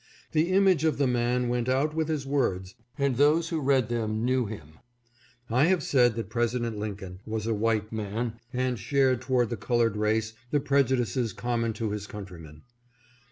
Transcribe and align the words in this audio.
The 0.31 0.49
image 0.51 0.83
of 0.83 0.97
the 0.97 1.05
man 1.05 1.47
went 1.47 1.69
out 1.69 1.93
with 1.93 2.07
his 2.07 2.25
words, 2.25 2.73
and 2.97 3.17
those 3.17 3.49
who 3.49 3.61
read 3.61 3.87
them, 3.87 4.25
knew 4.25 4.47
him. 4.47 4.79
I 5.47 5.65
have 5.65 5.83
said 5.83 6.15
that 6.15 6.27
President 6.27 6.79
Lincoln 6.79 7.19
was 7.23 7.45
a 7.45 7.53
white 7.53 7.91
man 7.91 8.39
and 8.51 8.79
shared 8.79 9.21
towards 9.21 9.51
the 9.51 9.57
colored 9.57 9.95
race 9.95 10.33
the 10.49 10.59
prejudices 10.59 11.33
com 11.33 11.61
mon 11.61 11.73
to 11.73 11.91
his 11.91 12.07
countrymen. 12.07 12.63